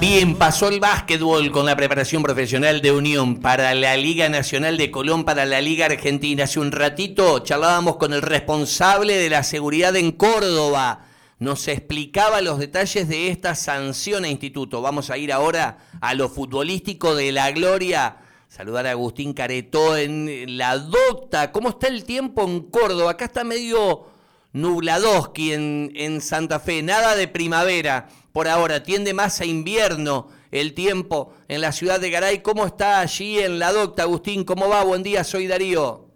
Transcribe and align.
Bien, 0.00 0.34
pasó 0.34 0.68
el 0.68 0.80
básquetbol 0.80 1.50
con 1.50 1.66
la 1.66 1.76
preparación 1.76 2.22
profesional 2.22 2.80
de 2.80 2.90
Unión 2.90 3.38
para 3.38 3.74
la 3.74 3.98
Liga 3.98 4.30
Nacional 4.30 4.78
de 4.78 4.90
Colón, 4.90 5.26
para 5.26 5.44
la 5.44 5.60
Liga 5.60 5.84
Argentina. 5.84 6.44
Hace 6.44 6.58
un 6.58 6.72
ratito 6.72 7.40
charlábamos 7.40 7.96
con 7.96 8.14
el 8.14 8.22
responsable 8.22 9.18
de 9.18 9.28
la 9.28 9.42
seguridad 9.42 9.94
en 9.96 10.12
Córdoba. 10.12 11.04
Nos 11.38 11.68
explicaba 11.68 12.40
los 12.40 12.58
detalles 12.58 13.08
de 13.08 13.28
esta 13.28 13.54
sanción 13.54 14.24
a 14.24 14.28
instituto. 14.28 14.80
Vamos 14.80 15.10
a 15.10 15.18
ir 15.18 15.34
ahora 15.34 15.76
a 16.00 16.14
lo 16.14 16.30
futbolístico 16.30 17.14
de 17.14 17.32
la 17.32 17.50
gloria. 17.50 18.16
Saludar 18.48 18.86
a 18.86 18.92
Agustín 18.92 19.34
Caretó 19.34 19.98
en 19.98 20.56
la 20.56 20.78
docta. 20.78 21.52
¿Cómo 21.52 21.68
está 21.68 21.88
el 21.88 22.04
tiempo 22.04 22.44
en 22.44 22.62
Córdoba? 22.70 23.10
Acá 23.10 23.26
está 23.26 23.44
medio 23.44 24.06
nubladoski 24.54 25.52
en, 25.52 25.92
en 25.94 26.22
Santa 26.22 26.58
Fe. 26.58 26.82
Nada 26.82 27.14
de 27.16 27.28
primavera 27.28 28.08
por 28.32 28.48
ahora, 28.48 28.82
tiende 28.82 29.14
más 29.14 29.40
a 29.40 29.44
invierno 29.44 30.28
el 30.50 30.74
tiempo 30.74 31.34
en 31.48 31.60
la 31.60 31.72
ciudad 31.72 32.00
de 32.00 32.10
Garay. 32.10 32.42
¿Cómo 32.42 32.66
está 32.66 33.00
allí 33.00 33.38
en 33.38 33.58
la 33.58 33.72
docta, 33.72 34.02
Agustín? 34.02 34.44
¿Cómo 34.44 34.68
va? 34.68 34.84
Buen 34.84 35.02
día, 35.02 35.24
soy 35.24 35.46
Darío. 35.46 36.10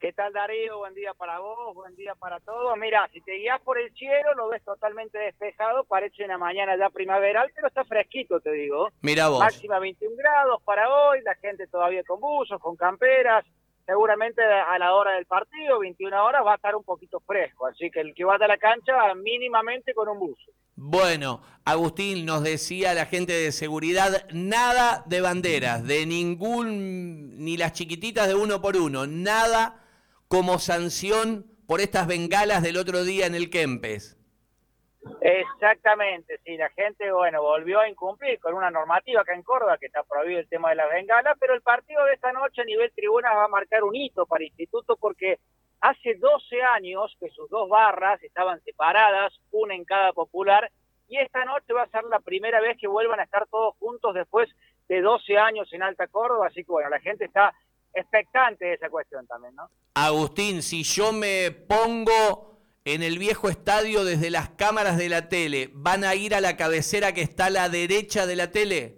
¿Qué 0.00 0.14
tal 0.14 0.32
Darío? 0.32 0.78
Buen 0.78 0.94
día 0.94 1.12
para 1.12 1.40
vos, 1.40 1.74
buen 1.74 1.94
día 1.94 2.14
para 2.14 2.40
todos. 2.40 2.74
Mira, 2.78 3.06
si 3.12 3.20
te 3.20 3.32
guías 3.32 3.60
por 3.60 3.78
el 3.78 3.92
cielo, 3.92 4.34
lo 4.34 4.48
ves 4.48 4.64
totalmente 4.64 5.18
despejado, 5.18 5.84
parece 5.84 6.24
una 6.24 6.38
mañana 6.38 6.74
ya 6.78 6.88
primaveral, 6.88 7.52
pero 7.54 7.68
está 7.68 7.84
fresquito, 7.84 8.40
te 8.40 8.50
digo. 8.50 8.88
Mira 9.02 9.28
vos. 9.28 9.40
Máxima 9.40 9.78
21 9.78 10.16
grados 10.16 10.62
para 10.62 10.88
hoy, 10.88 11.20
la 11.20 11.34
gente 11.34 11.66
todavía 11.66 12.02
con 12.04 12.18
buzos, 12.18 12.58
con 12.60 12.76
camperas, 12.76 13.44
seguramente 13.90 14.40
a 14.40 14.78
la 14.78 14.94
hora 14.94 15.14
del 15.14 15.26
partido, 15.26 15.80
21 15.80 16.24
horas, 16.24 16.42
va 16.46 16.52
a 16.52 16.54
estar 16.54 16.76
un 16.76 16.84
poquito 16.84 17.18
fresco, 17.26 17.66
así 17.66 17.90
que 17.90 18.00
el 18.00 18.14
que 18.14 18.22
va 18.22 18.36
a 18.36 18.46
la 18.46 18.56
cancha 18.56 18.92
mínimamente 19.16 19.92
con 19.94 20.08
un 20.08 20.20
buzo. 20.20 20.52
Bueno, 20.76 21.42
Agustín 21.64 22.24
nos 22.24 22.44
decía 22.44 22.94
la 22.94 23.06
gente 23.06 23.32
de 23.32 23.50
seguridad, 23.50 24.28
nada 24.32 25.02
de 25.06 25.20
banderas, 25.20 25.84
de 25.84 26.06
ningún, 26.06 27.44
ni 27.44 27.56
las 27.56 27.72
chiquititas 27.72 28.28
de 28.28 28.36
uno 28.36 28.62
por 28.62 28.76
uno, 28.76 29.08
nada 29.08 29.84
como 30.28 30.60
sanción 30.60 31.46
por 31.66 31.80
estas 31.80 32.06
bengalas 32.06 32.62
del 32.62 32.76
otro 32.76 33.02
día 33.02 33.26
en 33.26 33.34
el 33.34 33.50
Kempes. 33.50 34.19
Exactamente, 35.20 36.38
sí, 36.44 36.56
la 36.56 36.68
gente, 36.70 37.10
bueno, 37.10 37.42
volvió 37.42 37.80
a 37.80 37.88
incumplir 37.88 38.38
con 38.38 38.54
una 38.54 38.70
normativa 38.70 39.22
acá 39.22 39.34
en 39.34 39.42
Córdoba 39.42 39.78
que 39.78 39.86
está 39.86 40.02
prohibido 40.02 40.40
el 40.40 40.48
tema 40.48 40.70
de 40.70 40.76
las 40.76 40.90
bengalas, 40.90 41.36
pero 41.40 41.54
el 41.54 41.62
partido 41.62 42.04
de 42.04 42.14
esta 42.14 42.32
noche 42.32 42.62
a 42.62 42.64
nivel 42.64 42.92
tribuna 42.92 43.32
va 43.32 43.44
a 43.44 43.48
marcar 43.48 43.82
un 43.82 43.96
hito 43.96 44.26
para 44.26 44.44
el 44.44 44.48
Instituto 44.48 44.96
porque 44.96 45.38
Hace 45.80 46.14
12 46.14 46.62
años 46.62 47.16
que 47.18 47.30
sus 47.30 47.48
dos 47.48 47.68
barras 47.68 48.22
estaban 48.22 48.62
separadas, 48.64 49.32
una 49.50 49.74
en 49.74 49.84
cada 49.84 50.12
popular, 50.12 50.70
y 51.08 51.16
esta 51.16 51.44
noche 51.46 51.72
va 51.72 51.84
a 51.84 51.88
ser 51.88 52.04
la 52.04 52.20
primera 52.20 52.60
vez 52.60 52.76
que 52.78 52.86
vuelvan 52.86 53.18
a 53.18 53.24
estar 53.24 53.46
todos 53.48 53.74
juntos 53.78 54.14
después 54.14 54.50
de 54.88 55.00
12 55.00 55.38
años 55.38 55.72
en 55.72 55.82
Alta 55.82 56.06
Córdoba, 56.08 56.48
así 56.48 56.64
que 56.64 56.72
bueno, 56.72 56.90
la 56.90 57.00
gente 57.00 57.24
está 57.24 57.54
expectante 57.94 58.66
de 58.66 58.74
esa 58.74 58.90
cuestión 58.90 59.26
también, 59.26 59.54
¿no? 59.54 59.70
Agustín, 59.94 60.62
si 60.62 60.82
yo 60.82 61.12
me 61.12 61.50
pongo 61.50 62.49
en 62.84 63.02
el 63.02 63.18
viejo 63.18 63.48
estadio 63.48 64.04
desde 64.04 64.30
las 64.30 64.50
cámaras 64.50 64.96
de 64.96 65.08
la 65.08 65.28
tele, 65.28 65.70
¿van 65.72 66.04
a 66.04 66.14
ir 66.14 66.34
a 66.34 66.40
la 66.40 66.56
cabecera 66.56 67.12
que 67.12 67.20
está 67.20 67.46
a 67.46 67.50
la 67.50 67.68
derecha 67.68 68.26
de 68.26 68.36
la 68.36 68.50
tele? 68.50 68.96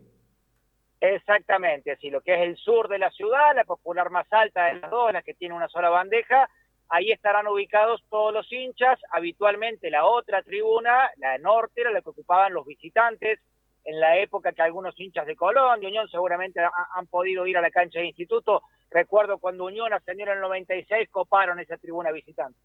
Exactamente, 1.01 1.91
así 1.91 2.11
lo 2.11 2.21
que 2.21 2.35
es 2.35 2.43
el 2.43 2.57
sur 2.57 2.89
de 2.89 2.99
la 2.99 3.11
ciudad, 3.11 3.57
la 3.57 3.65
popular 3.65 4.11
más 4.11 4.33
alta 4.33 4.67
de 4.67 4.75
las 4.75 4.91
dos, 4.91 5.13
la 5.13 5.23
que 5.23 5.35
tiene 5.35 5.55
una 5.55 5.69
sola 5.69 5.89
bandeja, 5.89 6.49
ahí 6.89 7.11
estarán 7.11 7.49
ubicados 7.49 8.05
todos 8.09 8.33
los 8.33 8.51
hinchas, 8.53 9.01
habitualmente 9.11 9.91
la 9.91 10.05
otra 10.05 10.43
tribuna, 10.43 11.11
la 11.17 11.39
norte, 11.39 11.81
era 11.81 11.91
la 11.91 12.03
que 12.03 12.11
ocupaban 12.11 12.53
los 12.53 12.65
visitantes, 12.65 13.41
en 13.85 13.99
la 13.99 14.17
época 14.19 14.53
que 14.53 14.63
algunos 14.63 14.99
hinchas 14.99 15.27
de 15.27 15.35
Colón, 15.35 15.81
de 15.81 15.89
Unión, 15.89 16.09
seguramente 16.09 16.61
han 16.95 17.07
podido 17.09 17.49
ir 17.49 17.59
a 17.59 17.61
la 17.61 17.73
cancha 17.73 17.99
de 17.99 18.07
instituto. 18.07 18.63
Recuerdo 18.91 19.39
cuando 19.39 19.65
Unión 19.65 19.93
ascendió 19.93 20.27
en 20.27 20.33
el 20.35 20.41
96, 20.41 21.09
coparon 21.11 21.59
esa 21.59 21.79
tribuna 21.79 22.13
visitante. 22.13 22.57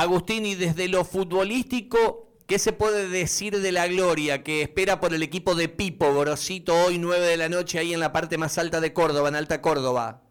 Agustín, 0.00 0.46
y 0.46 0.54
desde 0.54 0.86
lo 0.86 1.02
futbolístico, 1.02 2.28
¿qué 2.46 2.60
se 2.60 2.72
puede 2.72 3.08
decir 3.08 3.58
de 3.58 3.72
la 3.72 3.88
gloria 3.88 4.44
que 4.44 4.62
espera 4.62 5.00
por 5.00 5.12
el 5.12 5.24
equipo 5.24 5.56
de 5.56 5.68
Pipo, 5.68 6.14
Gorosito, 6.14 6.72
hoy 6.86 6.98
9 6.98 7.26
de 7.26 7.36
la 7.36 7.48
noche, 7.48 7.80
ahí 7.80 7.92
en 7.92 7.98
la 7.98 8.12
parte 8.12 8.38
más 8.38 8.58
alta 8.58 8.80
de 8.80 8.92
Córdoba, 8.92 9.28
en 9.28 9.34
Alta 9.34 9.60
Córdoba? 9.60 10.22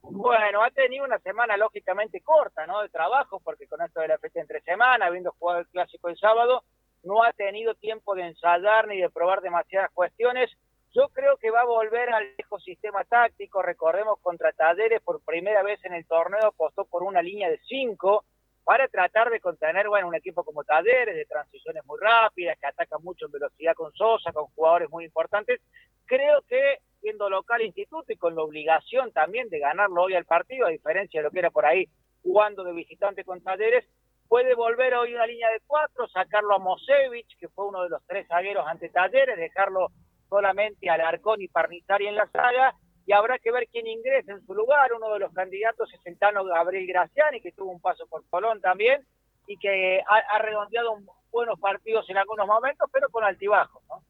Bueno, 0.00 0.64
ha 0.64 0.70
tenido 0.70 1.04
una 1.04 1.18
semana 1.18 1.58
lógicamente 1.58 2.22
corta, 2.22 2.66
¿no? 2.66 2.80
De 2.80 2.88
trabajo, 2.88 3.38
porque 3.44 3.66
con 3.66 3.82
esto 3.82 4.00
de 4.00 4.08
la 4.08 4.16
fecha 4.16 4.40
entre 4.40 4.62
semana, 4.62 5.04
habiendo 5.04 5.30
jugado 5.38 5.60
el 5.60 5.66
clásico 5.66 6.08
el 6.08 6.16
sábado, 6.16 6.64
no 7.02 7.22
ha 7.22 7.34
tenido 7.34 7.74
tiempo 7.74 8.14
de 8.14 8.28
ensayar 8.28 8.88
ni 8.88 8.98
de 8.98 9.10
probar 9.10 9.42
demasiadas 9.42 9.90
cuestiones. 9.92 10.50
Yo 10.94 11.10
creo 11.10 11.36
que 11.36 11.50
va 11.50 11.60
a 11.60 11.66
volver 11.66 12.14
al 12.14 12.32
viejo 12.34 12.58
sistema 12.60 13.04
táctico. 13.04 13.60
Recordemos 13.60 14.18
contra 14.22 14.52
Talleres 14.52 15.02
por 15.02 15.20
primera 15.20 15.62
vez 15.62 15.84
en 15.84 15.92
el 15.92 16.06
torneo 16.06 16.46
apostó 16.46 16.86
por 16.86 17.02
una 17.02 17.20
línea 17.20 17.50
de 17.50 17.60
cinco 17.68 18.24
para 18.66 18.88
tratar 18.88 19.30
de 19.30 19.38
contener, 19.38 19.86
bueno, 19.88 20.08
un 20.08 20.16
equipo 20.16 20.42
como 20.42 20.64
Talleres, 20.64 21.14
de 21.14 21.24
transiciones 21.24 21.84
muy 21.84 22.00
rápidas, 22.00 22.58
que 22.58 22.66
ataca 22.66 22.98
mucho 22.98 23.26
en 23.26 23.30
velocidad 23.30 23.76
con 23.76 23.92
Sosa, 23.92 24.32
con 24.32 24.46
jugadores 24.46 24.90
muy 24.90 25.04
importantes. 25.04 25.60
Creo 26.04 26.42
que 26.48 26.80
siendo 27.00 27.30
local 27.30 27.62
instituto 27.62 28.12
y 28.12 28.16
con 28.16 28.34
la 28.34 28.42
obligación 28.42 29.12
también 29.12 29.48
de 29.50 29.60
ganarlo 29.60 30.02
hoy 30.02 30.14
al 30.14 30.24
partido, 30.24 30.66
a 30.66 30.70
diferencia 30.70 31.20
de 31.20 31.24
lo 31.24 31.30
que 31.30 31.38
era 31.38 31.52
por 31.52 31.64
ahí 31.64 31.88
jugando 32.24 32.64
de 32.64 32.72
visitante 32.72 33.22
con 33.22 33.40
Talleres, 33.40 33.86
puede 34.26 34.56
volver 34.56 34.94
hoy 34.94 35.14
una 35.14 35.28
línea 35.28 35.48
de 35.50 35.60
cuatro, 35.64 36.08
sacarlo 36.08 36.56
a 36.56 36.58
Mosevich, 36.58 37.38
que 37.38 37.46
fue 37.46 37.68
uno 37.68 37.84
de 37.84 37.90
los 37.90 38.04
tres 38.04 38.26
zagueros 38.26 38.66
ante 38.66 38.88
Talleres, 38.88 39.36
dejarlo 39.36 39.92
solamente 40.28 40.90
al 40.90 41.02
Arcón 41.02 41.40
y 41.40 41.46
Parnizari 41.46 42.08
en 42.08 42.16
la 42.16 42.26
saga, 42.32 42.74
y 43.06 43.12
habrá 43.12 43.38
que 43.38 43.52
ver 43.52 43.68
quién 43.70 43.86
ingresa 43.86 44.32
en 44.32 44.44
su 44.44 44.52
lugar. 44.52 44.92
Uno 44.92 45.12
de 45.12 45.20
los 45.20 45.32
candidatos 45.32 45.88
es 45.94 46.00
el 46.04 46.18
Tano 46.18 46.44
Gabriel 46.44 46.86
Graciani, 46.86 47.40
que 47.40 47.52
tuvo 47.52 47.70
un 47.70 47.80
paso 47.80 48.06
por 48.08 48.24
Colón 48.28 48.60
también, 48.60 49.06
y 49.46 49.56
que 49.58 50.00
ha, 50.00 50.38
redondeado 50.40 50.98
buenos 51.30 51.58
partidos 51.60 52.08
en 52.10 52.16
algunos 52.16 52.46
momentos, 52.48 52.90
pero 52.92 53.08
con 53.10 53.22
altibajos, 53.22 53.80
¿no? 53.88 54.02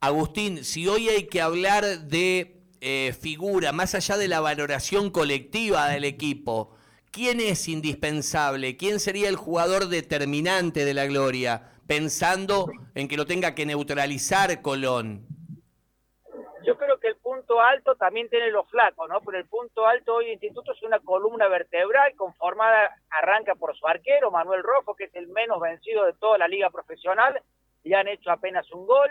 Agustín, 0.00 0.62
si 0.64 0.86
hoy 0.86 1.08
hay 1.08 1.26
que 1.26 1.40
hablar 1.40 1.82
de 1.82 2.60
eh, 2.82 3.14
figura, 3.18 3.72
más 3.72 3.94
allá 3.94 4.18
de 4.18 4.28
la 4.28 4.40
valoración 4.40 5.08
colectiva 5.10 5.88
del 5.88 6.04
equipo, 6.04 6.76
¿quién 7.10 7.40
es 7.40 7.66
indispensable? 7.66 8.76
¿Quién 8.76 9.00
sería 9.00 9.30
el 9.30 9.36
jugador 9.36 9.88
determinante 9.88 10.84
de 10.84 10.92
la 10.92 11.06
gloria? 11.06 11.72
Pensando 11.86 12.70
en 12.94 13.08
que 13.08 13.16
lo 13.16 13.24
tenga 13.24 13.54
que 13.54 13.64
neutralizar 13.64 14.60
Colón. 14.60 15.26
Yo 16.66 16.76
creo 16.76 16.98
que 16.98 17.08
el 17.08 17.16
punto 17.36 17.60
alto 17.60 17.96
también 17.96 18.30
tiene 18.30 18.50
los 18.50 18.68
flacos, 18.70 19.08
¿no? 19.08 19.20
Pero 19.20 19.38
el 19.38 19.46
punto 19.46 19.86
alto 19.86 20.14
hoy 20.14 20.26
de 20.26 20.32
Instituto 20.32 20.72
es 20.72 20.82
una 20.82 21.00
columna 21.00 21.48
vertebral 21.48 22.14
conformada, 22.16 22.96
arranca 23.10 23.54
por 23.54 23.76
su 23.76 23.86
arquero, 23.86 24.30
Manuel 24.30 24.62
Rojo, 24.62 24.94
que 24.94 25.04
es 25.04 25.14
el 25.14 25.28
menos 25.28 25.60
vencido 25.60 26.06
de 26.06 26.14
toda 26.14 26.38
la 26.38 26.48
liga 26.48 26.70
profesional, 26.70 27.40
y 27.84 27.92
han 27.92 28.08
hecho 28.08 28.30
apenas 28.30 28.70
un 28.72 28.86
gol 28.86 29.10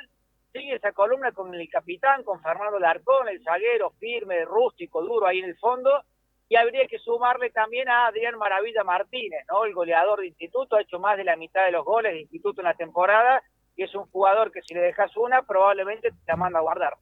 sigue 0.52 0.76
esa 0.76 0.94
columna 0.94 1.34
con 1.34 1.54
el 1.54 1.70
capitán, 1.70 2.24
con 2.24 2.42
Fernando 2.42 2.80
Larcón, 2.80 3.28
el 3.28 3.44
zaguero 3.44 3.92
firme, 4.00 4.46
rústico, 4.46 5.02
duro 5.04 5.28
ahí 5.28 5.40
en 5.40 5.50
el 5.50 5.58
fondo, 5.58 6.02
y 6.48 6.56
habría 6.56 6.88
que 6.88 6.98
sumarle 6.98 7.50
también 7.50 7.90
a 7.90 8.08
Adrián 8.08 8.38
Maravilla 8.38 8.86
Martínez, 8.86 9.46
¿no? 9.50 9.66
El 9.66 9.74
goleador 9.74 10.22
de 10.22 10.28
Instituto, 10.28 10.78
ha 10.78 10.82
hecho 10.82 10.98
más 10.98 11.18
de 11.18 11.26
la 11.26 11.36
mitad 11.36 11.66
de 11.66 11.72
los 11.72 11.84
goles 11.84 12.14
de 12.14 12.22
Instituto 12.22 12.62
en 12.62 12.68
la 12.68 12.74
temporada, 12.74 13.44
y 13.76 13.84
es 13.84 13.94
un 13.94 14.06
jugador 14.06 14.52
que 14.52 14.62
si 14.62 14.74
le 14.74 14.80
dejas 14.80 15.16
una, 15.18 15.42
probablemente 15.44 16.12
te 16.12 16.18
la 16.28 16.38
manda 16.38 16.60
a 16.60 16.62
guardar. 16.62 16.94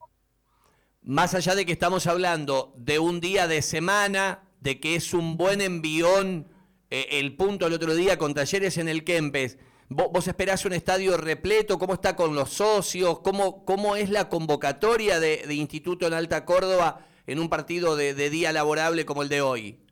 Más 1.04 1.34
allá 1.34 1.54
de 1.56 1.66
que 1.66 1.74
estamos 1.74 2.08
hablando 2.08 2.74
de 2.78 3.00
un 3.00 3.20
día 3.20 3.48
de 3.48 3.62
semana, 3.62 4.44
de 4.62 4.80
que 4.80 4.96
es 4.96 5.14
un 5.14 5.36
buen 5.36 5.60
envión 5.60 6.48
eh, 6.90 7.08
el 7.12 7.36
punto 7.36 7.68
el 7.68 7.74
otro 7.74 7.94
día 7.94 8.18
con 8.18 8.34
Talleres 8.34 8.78
en 8.78 8.88
el 8.88 9.04
Kempes, 9.04 9.58
¿Vos, 9.90 10.28
esperás 10.28 10.66
un 10.66 10.74
estadio 10.74 11.18
repleto? 11.18 11.78
¿Cómo 11.78 11.94
está 11.94 12.16
con 12.16 12.34
los 12.34 12.50
socios? 12.50 13.20
¿Cómo, 13.20 13.64
cómo 13.64 13.96
es 13.96 14.10
la 14.10 14.28
convocatoria 14.28 15.20
de, 15.20 15.46
Instituto 15.54 16.08
en 16.08 16.14
Alta 16.14 16.46
Córdoba 16.46 17.06
en 17.28 17.38
un 17.38 17.48
partido 17.48 17.96
de, 17.96 18.14
día 18.30 18.52
laborable 18.52 19.06
como 19.06 19.22
el 19.22 19.30
de 19.30 19.42
hoy? 19.42 19.83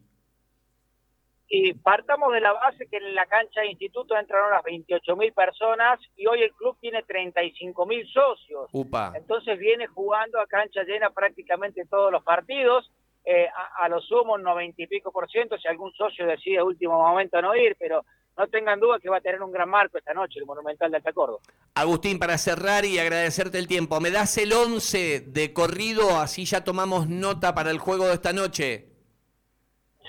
Y 1.53 1.74
partamos 1.74 2.31
de 2.31 2.39
la 2.39 2.53
base 2.53 2.88
que 2.88 2.95
en 2.95 3.13
la 3.13 3.25
cancha 3.25 3.59
de 3.59 3.71
instituto 3.71 4.18
entraron 4.18 4.53
unas 4.53 4.63
28 4.63 5.18
mil 5.18 5.33
personas 5.33 6.00
y 6.15 6.25
hoy 6.25 6.44
el 6.44 6.53
club 6.53 6.77
tiene 6.80 7.03
35 7.03 7.86
mil 7.86 8.07
socios. 8.07 8.69
Entonces 9.13 9.59
viene 9.59 9.86
jugando 9.88 10.39
a 10.39 10.48
cancha 10.48 10.83
llena 10.83 11.09
prácticamente 11.09 11.86
todos 11.89 12.09
los 12.09 12.24
partidos. 12.24 12.89
Eh, 13.25 13.50
a, 13.50 13.83
a, 13.83 13.89
lo 13.89 14.00
sumo 14.00 14.36
un 14.36 14.44
90 14.44 14.81
y 14.81 14.88
pico 14.88 15.12
por 15.12 15.30
ciento 15.30 15.57
si 15.57 15.68
algún 15.68 15.92
socio 15.92 16.25
decide 16.25 16.59
a 16.59 16.63
último 16.63 16.98
momento 16.98 17.42
no 17.42 17.53
ir, 17.53 17.75
pero 17.77 18.06
no 18.38 18.48
tengan 18.48 18.80
duda 18.80 18.98
que 19.00 19.09
va 19.09 19.18
a 19.18 19.21
tener 19.21 19.42
un 19.44 19.51
gran 19.51 19.69
marco 19.69 19.98
esta 19.98 20.13
noche 20.13 20.39
el 20.39 20.45
Monumental 20.45 20.89
de 20.89 20.98
Alta 20.98 21.12
Córdoba. 21.12 21.42
Agustín, 21.75 22.18
para 22.18 22.38
cerrar 22.38 22.86
y 22.86 22.98
agradecerte 22.98 23.57
el 23.57 23.68
tiempo, 23.68 24.00
¿me 24.00 24.09
das 24.09 24.38
el 24.38 24.53
11 24.53 25.19
de 25.27 25.53
corrido? 25.53 26.18
Así 26.18 26.45
ya 26.45 26.63
tomamos 26.63 27.09
nota 27.09 27.53
para 27.53 27.71
el 27.71 27.77
juego 27.77 28.07
de 28.07 28.13
esta 28.13 28.31
noche. 28.31 28.90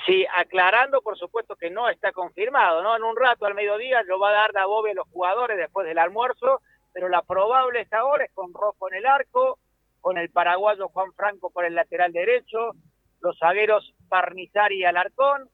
Sí, 0.07 0.27
aclarando, 0.35 1.01
por 1.01 1.17
supuesto, 1.17 1.55
que 1.55 1.71
no 1.71 1.89
está 1.89 2.13
confirmado, 2.13 2.83
¿no? 2.83 2.97
En 2.97 3.05
un 3.05 3.17
rato, 3.17 3.47
al 3.47 3.55
mediodía, 3.55 4.03
lo 4.03 4.19
va 4.19 4.31
a 4.31 4.33
dar 4.33 4.53
Dabove 4.53 4.91
a 4.91 4.95
los 4.95 5.09
jugadores 5.09 5.57
después 5.57 5.87
del 5.87 5.99
almuerzo 5.99 6.61
pero 6.93 7.09
la 7.09 7.23
probable 7.23 7.81
esta 7.81 7.99
ahora 7.99 8.25
es 8.25 8.33
con 8.33 8.53
Rojo 8.53 8.89
en 8.91 8.99
el 8.99 9.07
arco, 9.07 9.59
con 10.01 10.19
el 10.19 10.31
paraguayo 10.31 10.89
Juan 10.89 11.13
Franco 11.15 11.51
por 11.51 11.65
el 11.65 11.75
lateral 11.75 12.13
derecho, 12.13 12.73
los 13.21 13.39
zagueros 13.39 13.95
Parnizari 14.09 14.81
y 14.81 14.85
Alarcón, 14.85 15.49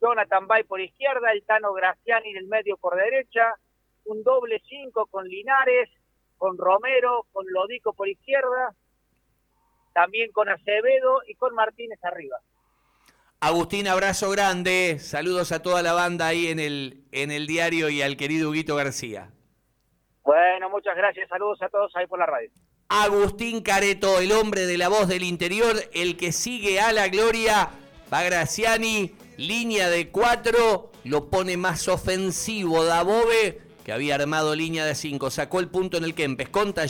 Jonathan 0.00 0.46
Bay 0.46 0.64
por 0.64 0.80
izquierda, 0.80 1.32
el 1.32 1.44
Tano 1.44 1.72
Graciani 1.72 2.30
en 2.30 2.36
el 2.36 2.46
medio 2.46 2.76
por 2.76 2.96
derecha, 2.96 3.54
un 4.04 4.22
doble 4.22 4.60
cinco 4.68 5.06
con 5.06 5.26
Linares, 5.26 5.88
con 6.36 6.58
Romero, 6.58 7.26
con 7.32 7.46
Lodico 7.48 7.94
por 7.94 8.08
izquierda, 8.08 8.74
también 9.94 10.30
con 10.32 10.48
Acevedo 10.48 11.22
y 11.26 11.34
con 11.36 11.54
Martínez 11.54 11.98
arriba. 12.04 12.38
Agustín, 13.40 13.86
abrazo 13.86 14.30
grande, 14.30 14.98
saludos 14.98 15.52
a 15.52 15.60
toda 15.60 15.82
la 15.82 15.92
banda 15.92 16.26
ahí 16.26 16.46
en 16.46 16.58
el, 16.58 17.04
en 17.12 17.30
el 17.30 17.46
diario 17.46 17.90
y 17.90 18.00
al 18.00 18.16
querido 18.16 18.48
Huguito 18.48 18.74
García. 18.76 19.30
Bueno, 20.24 20.70
muchas 20.70 20.96
gracias, 20.96 21.28
saludos 21.28 21.60
a 21.60 21.68
todos 21.68 21.94
ahí 21.96 22.06
por 22.06 22.18
la 22.18 22.26
radio. 22.26 22.50
Agustín 22.88 23.62
Careto, 23.62 24.20
el 24.20 24.32
hombre 24.32 24.64
de 24.66 24.78
la 24.78 24.88
voz 24.88 25.06
del 25.06 25.22
interior, 25.22 25.76
el 25.92 26.16
que 26.16 26.32
sigue 26.32 26.80
a 26.80 26.92
la 26.92 27.08
gloria, 27.08 27.68
va 28.12 28.22
Graciani, 28.22 29.14
línea 29.36 29.90
de 29.90 30.08
cuatro, 30.08 30.92
lo 31.04 31.28
pone 31.28 31.58
más 31.58 31.88
ofensivo 31.88 32.84
Dabove, 32.84 33.60
que 33.84 33.92
había 33.92 34.14
armado 34.14 34.54
línea 34.54 34.86
de 34.86 34.94
cinco, 34.94 35.30
sacó 35.30 35.60
el 35.60 35.68
punto 35.68 35.98
en 35.98 36.04
el 36.04 36.14
Kempes, 36.14 36.48
con 36.48 36.72